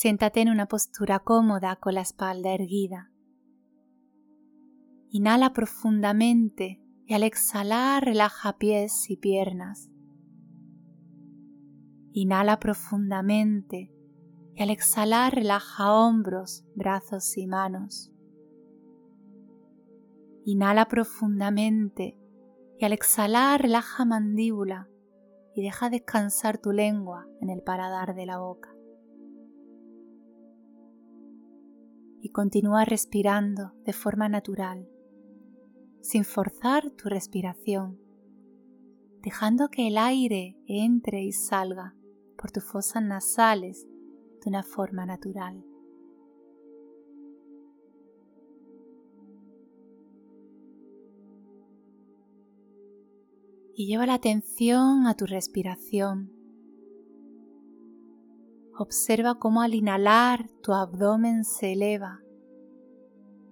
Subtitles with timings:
[0.00, 3.10] Siéntate en una postura cómoda con la espalda erguida.
[5.10, 9.90] Inhala profundamente y al exhalar relaja pies y piernas.
[12.12, 13.92] Inhala profundamente
[14.54, 18.12] y al exhalar relaja hombros, brazos y manos.
[20.44, 22.16] Inhala profundamente
[22.78, 24.88] y al exhalar relaja mandíbula
[25.56, 28.77] y deja descansar tu lengua en el paladar de la boca.
[32.20, 34.88] Y continúa respirando de forma natural,
[36.00, 37.98] sin forzar tu respiración,
[39.22, 41.94] dejando que el aire entre y salga
[42.36, 43.86] por tus fosas nasales
[44.42, 45.64] de una forma natural.
[53.78, 56.37] y lleva la atención a tu respiración.
[58.80, 62.20] Observa cómo al inhalar tu abdomen se eleva.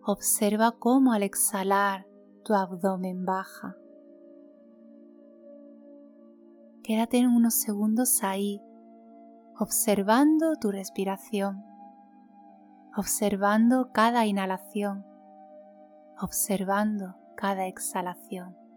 [0.00, 2.06] Observa cómo al exhalar
[2.44, 3.74] tu abdomen baja.
[6.84, 8.62] Quédate en unos segundos ahí,
[9.58, 11.64] observando tu respiración,
[12.96, 15.04] observando cada inhalación,
[16.20, 18.67] observando cada exhalación.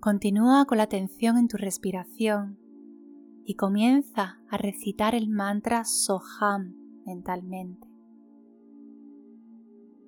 [0.00, 2.58] Continúa con la atención en tu respiración
[3.44, 7.86] y comienza a recitar el mantra Soham mentalmente.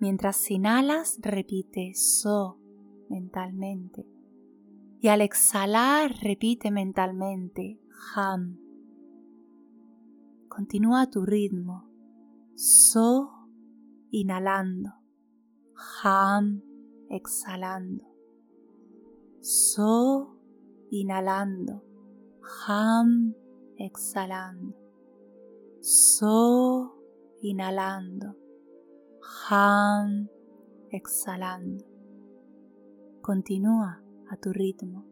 [0.00, 2.58] Mientras inhalas, repite So
[3.10, 4.08] mentalmente.
[5.02, 7.78] Y al exhalar, repite mentalmente
[8.14, 8.58] Ham.
[10.48, 11.86] Continúa tu ritmo.
[12.54, 13.30] So
[14.10, 14.94] inhalando.
[16.02, 16.62] Ham
[17.10, 18.11] exhalando.
[19.42, 20.36] So
[20.92, 21.82] inhalando,
[22.64, 23.34] Ham
[23.76, 24.72] exhalando.
[25.80, 26.94] So
[27.42, 28.36] inhalando,
[29.48, 30.28] Ham
[30.92, 31.84] exhalando.
[33.20, 34.00] Continúa
[34.30, 35.11] a tu ritmo.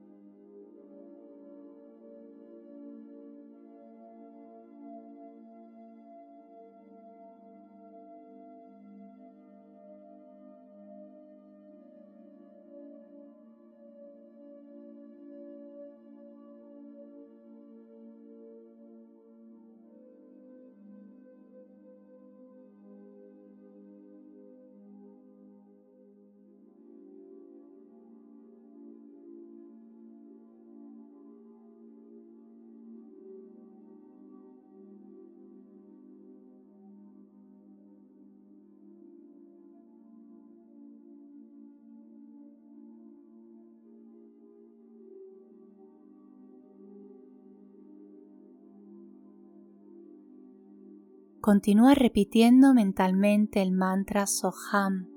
[51.50, 55.09] Continúa repitiendo mentalmente el mantra Soham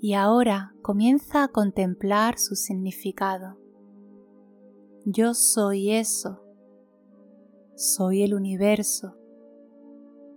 [0.00, 3.56] y ahora comienza a contemplar su significado.
[5.04, 6.42] Yo soy eso,
[7.76, 9.16] soy el universo,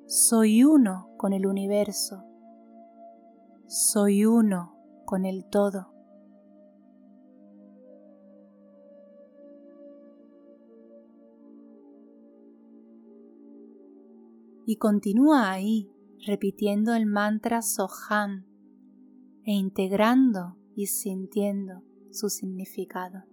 [0.06, 2.24] soy uno con el universo,
[3.66, 5.91] soy uno con el todo.
[14.72, 15.92] Y continúa ahí
[16.26, 18.46] repitiendo el mantra Soham
[19.44, 23.31] e integrando y sintiendo su significado.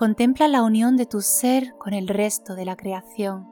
[0.00, 3.46] Contempla la unión de tu ser con el resto de la creación.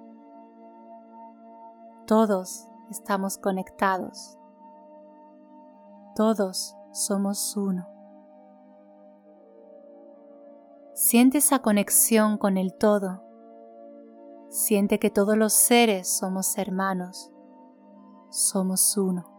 [2.06, 4.38] Todos estamos conectados.
[6.16, 7.86] Todos somos uno.
[10.94, 13.22] Siente esa conexión con el todo.
[14.48, 17.30] Siente que todos los seres somos hermanos.
[18.30, 19.37] Somos uno.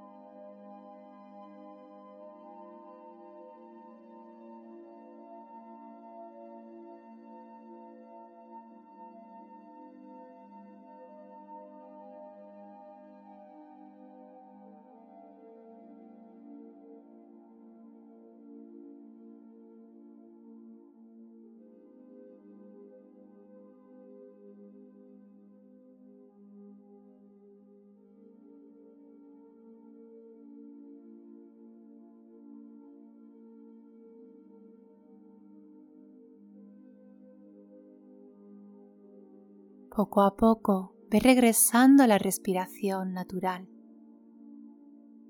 [39.99, 43.67] Poco a poco ve regresando a la respiración natural.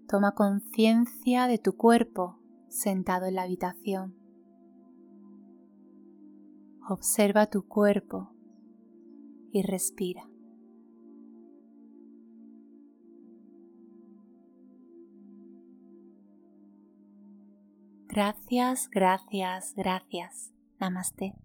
[0.08, 2.38] Toma conciencia de tu cuerpo
[2.68, 4.16] sentado en la habitación.
[6.88, 8.32] Observa tu cuerpo
[9.52, 10.30] y respira.
[18.08, 20.54] Gracias, gracias, gracias.
[20.80, 21.40] Namaste.